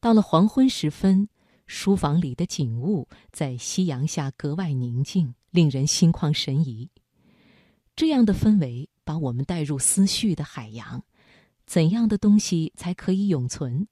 [0.00, 1.28] 到了黄昏时分，
[1.66, 6.88] 书房里的景物在夕阳下格外宁静，令人心旷神怡。
[7.96, 11.02] 这样的氛围把我们带入思绪的海洋。
[11.66, 13.88] 怎样的东西才可以永存？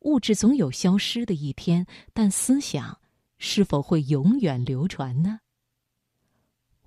[0.00, 3.00] 物质总有消失的一天，但思想
[3.38, 5.40] 是否会永远流传呢？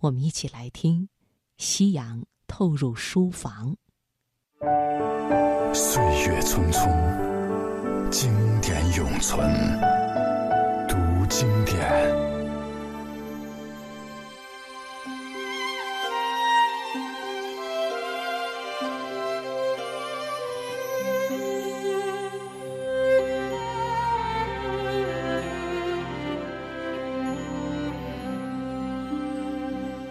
[0.02, 1.10] 我们一起来听，
[1.58, 3.76] 夕阳透入书房。
[5.74, 7.27] 岁月匆匆，
[8.20, 9.48] 经典永存，
[10.88, 10.98] 读
[11.30, 11.78] 经典。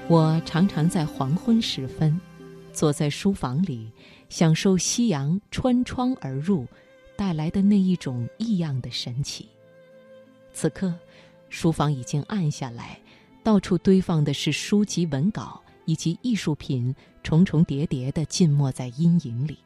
[0.09, 2.21] 我常常在黄昏时分，
[2.73, 3.91] 坐在书房里，
[4.29, 6.65] 享受夕阳穿窗而入
[7.17, 9.49] 带来的那一种异样的神奇。
[10.53, 10.95] 此刻，
[11.49, 13.01] 书房已经暗下来，
[13.43, 19.59] 到处堆放的是书籍、文稿以及艺术品，重重叠叠的浸没在阴影里。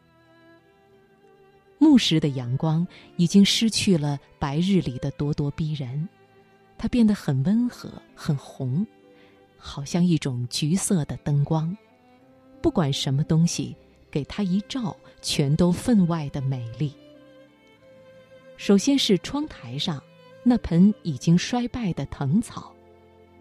[1.78, 6.08] 暮时的阳光已经失去了白日里的咄咄逼人，
[6.76, 8.86] 它变得很温和，很红。
[9.62, 11.76] 好像一种橘色的灯光，
[12.62, 13.76] 不管什么东西，
[14.10, 16.94] 给它一照，全都分外的美丽。
[18.60, 19.98] 首先是窗台上
[20.42, 22.70] 那盆已经衰败的藤草，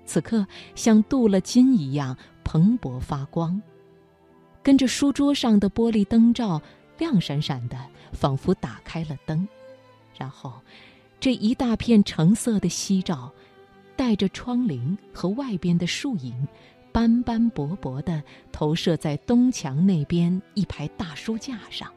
[0.05, 3.61] 此刻像镀了金一样蓬勃发光，
[4.63, 6.61] 跟着书桌上的玻璃灯罩
[6.97, 7.77] 亮闪闪的，
[8.13, 9.45] 仿佛打开了灯。
[10.17, 10.53] 然后，
[11.19, 13.29] 这一大片橙色的夕照。
[13.97, 16.47] 带着窗棂和外边的树影，
[16.93, 21.91] 斑斑驳驳地投射在东墙那边一排大书架上。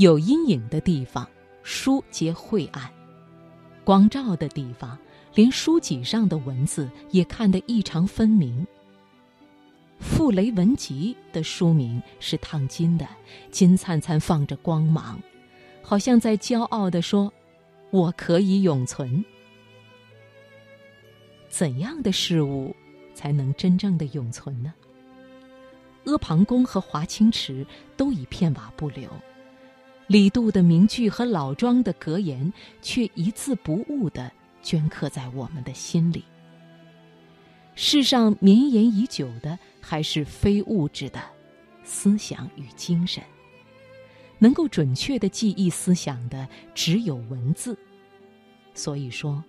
[0.00, 1.28] 有阴影的地方，
[1.62, 2.88] 书皆晦暗；
[3.84, 4.98] 光照的地方，
[5.34, 8.64] 连书脊上的文字也看得异常分明。
[9.98, 13.06] 《傅雷文集》的书名是烫金的，
[13.50, 15.20] 金灿灿放着光芒，
[15.82, 17.30] 好像在骄傲地说
[17.92, 19.22] ：“我可以永存。”
[21.50, 22.74] 怎样的事物
[23.12, 24.72] 才能真正的永存呢？
[26.06, 27.66] 阿房宫和华清池
[27.98, 29.10] 都已片瓦不留，
[30.10, 34.28] 李杜的名句和老庄的格言却一字不误地
[34.60, 36.24] 镌刻在我们的心里。
[37.76, 41.22] 世上绵延已久的还是非物质的
[41.84, 43.22] 思想与精神，
[44.40, 47.78] 能够准确的记忆思想的只有文字。
[48.74, 49.40] 所以说，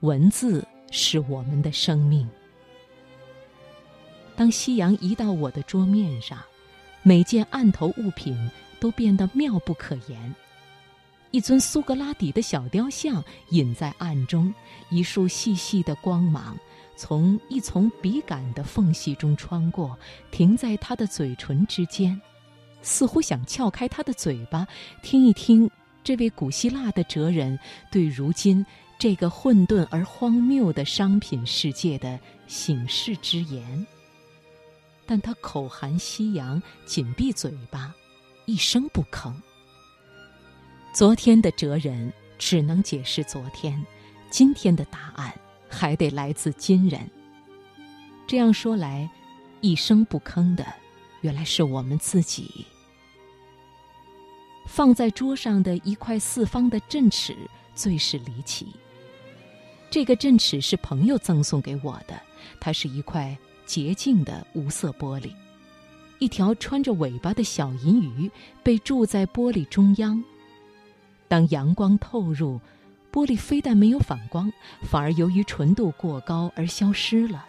[0.00, 0.62] 文字。
[0.94, 2.28] 是我们的生命。
[4.36, 6.38] 当夕阳移到我的桌面上，
[7.02, 8.36] 每件案头物品
[8.82, 10.34] 都变得妙不可言。
[11.30, 14.52] 一尊苏格拉底的小雕像隐在暗中，
[14.90, 16.58] 一束细细的光芒
[16.96, 19.96] 从一丛笔杆的缝隙中穿过，
[20.32, 22.20] 停在他的嘴唇之间，
[22.82, 24.66] 似乎想撬开他的嘴巴，
[25.00, 25.70] 听一听
[26.02, 27.56] 这位古希腊的哲人
[27.88, 28.66] 对如今。
[28.98, 33.86] 这个混沌而荒谬的商品世界的醒世之言，
[35.06, 37.92] 但他口含夕阳，紧闭嘴巴，
[38.52, 39.32] 一声不吭。
[40.92, 43.82] 昨天的哲人只能解释昨天，
[44.28, 45.32] 今天的答案
[45.70, 47.10] 还得来自今人。
[48.26, 49.08] 这样说来，
[49.62, 50.66] 一声不吭的，
[51.22, 52.66] 原来是我们自己。
[54.66, 57.34] 放在桌上的一块四方的镇尺，
[57.74, 58.66] 最是离奇。
[59.90, 62.20] 这个镇尺是朋友赠送给我的，
[62.60, 65.32] 它是一块洁净的无色玻璃，
[66.22, 68.30] 一条穿着尾巴的小银鱼
[68.62, 70.22] 被铸在玻璃中央。
[71.26, 72.60] 当阳光透入，
[73.10, 74.48] 玻璃非但没有反光，
[74.82, 77.44] 反而由于纯度过高而消失了，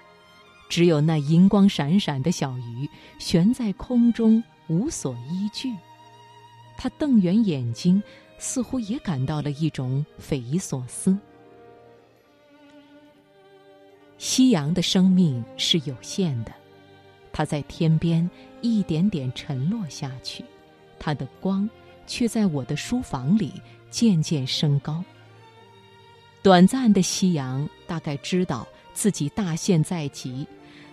[0.69, 2.89] 只有那银光闪闪的小鱼
[3.19, 5.71] 悬在空中，无所依据。
[6.75, 8.01] 他瞪圆眼睛，
[8.39, 11.15] 似乎也感到了一种匪夷所思。
[14.17, 16.51] 夕阳的生命是有限的，
[17.33, 18.29] 它在天边
[18.61, 20.45] 一点点沉落下去，
[20.97, 21.69] 它的光
[22.07, 23.51] 却在我的书房里
[23.89, 25.03] 渐渐升高。
[26.41, 30.47] 短暂的夕阳大概知道自己大限在即，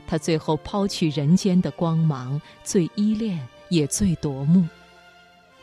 [0.07, 4.67] 它最后抛去人间的光芒，最依恋也最夺目。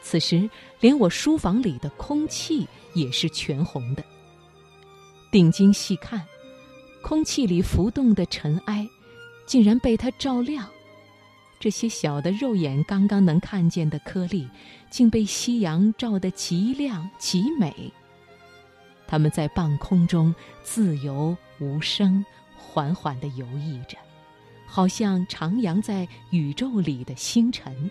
[0.01, 4.03] 此时，连我书房里的空气也是全红的。
[5.31, 6.24] 定睛细看。
[7.03, 8.85] 空气里浮动的尘埃，
[9.48, 10.70] 竟然被它照亮。
[11.60, 14.48] 这些小的肉眼刚刚能看见的颗粒，
[14.92, 17.92] 竟被夕阳照得极亮极美。
[19.08, 22.24] 它们在半空中自由无声，
[22.56, 23.98] 缓缓地游弋着，
[24.68, 27.90] 好像徜徉在宇宙里的星辰。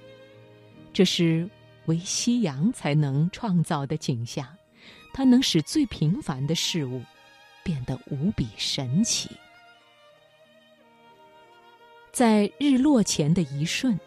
[0.93, 1.49] 这是
[1.87, 4.47] 唯夕阳才能创造的景象，
[5.12, 7.03] 它能使最平凡的事物
[7.64, 9.31] 变得无比神奇。
[12.16, 14.00] 在日落前的一瞬，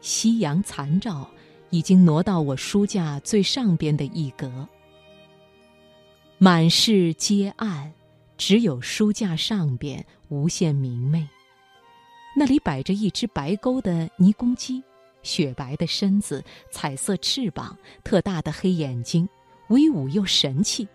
[0.00, 1.28] 夕阳残照
[1.70, 4.68] 已经挪到我书架最上边的一格。
[6.38, 7.92] 满室皆暗，
[8.38, 11.28] 只有书架上边无限明媚。
[12.36, 14.80] 那里摆着一只白钩的泥公鸡，
[15.24, 16.40] 雪白的身子，
[16.70, 19.28] 彩色翅膀，特大的黑眼睛，
[19.70, 20.86] 威武又神气。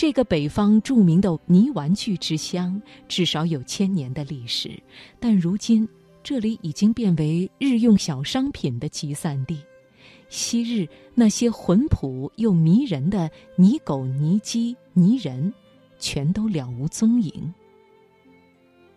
[0.00, 4.70] 这个北方著名的泥玩具之乡，至少有千年的历史，
[5.20, 5.86] 但如今
[6.22, 9.60] 这里已经变为日用小商品的集散地。
[10.30, 15.52] 昔日那些浑朴又迷人的泥狗、泥鸡、泥人，
[15.98, 17.52] 全都了无踪影。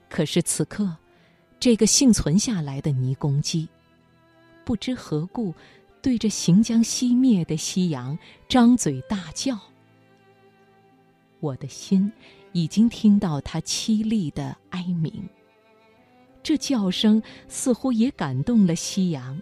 [0.09, 0.89] 可是此刻，
[1.59, 3.67] 这个幸存下来的泥公鸡，
[4.63, 5.53] 不知何故，
[6.01, 8.17] 对着行将熄灭的夕阳
[8.47, 9.59] 张嘴大叫。
[11.43, 12.09] 我的心
[12.53, 15.11] 已经听到它凄厉的哀鸣，
[16.41, 19.37] 这叫声似乎也感动了夕阳。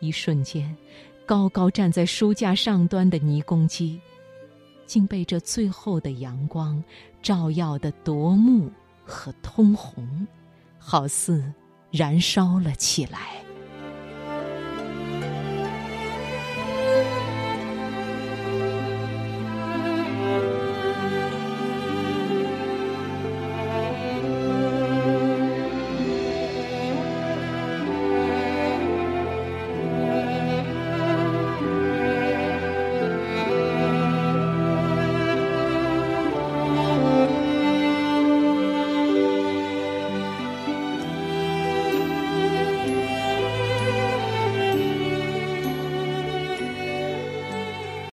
[0.00, 0.76] 一瞬间，
[1.24, 4.00] 高高站在书架上端的泥公鸡，
[4.84, 6.82] 竟被这最后的阳光
[7.22, 8.68] 照耀得夺目
[9.04, 10.26] 和通红，
[10.76, 11.54] 好似
[11.92, 13.40] 燃烧了起来。